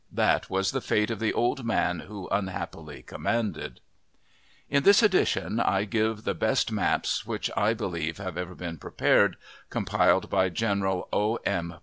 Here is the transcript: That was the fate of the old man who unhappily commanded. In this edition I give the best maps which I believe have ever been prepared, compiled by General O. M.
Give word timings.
That 0.11 0.49
was 0.49 0.71
the 0.71 0.81
fate 0.81 1.11
of 1.11 1.19
the 1.19 1.31
old 1.31 1.63
man 1.63 1.99
who 2.07 2.27
unhappily 2.29 3.03
commanded. 3.03 3.81
In 4.67 4.81
this 4.81 5.03
edition 5.03 5.59
I 5.59 5.83
give 5.83 6.23
the 6.23 6.33
best 6.33 6.71
maps 6.71 7.23
which 7.27 7.51
I 7.55 7.75
believe 7.75 8.17
have 8.17 8.35
ever 8.35 8.55
been 8.55 8.79
prepared, 8.79 9.37
compiled 9.69 10.27
by 10.27 10.49
General 10.49 11.07
O. 11.13 11.35
M. 11.45 11.75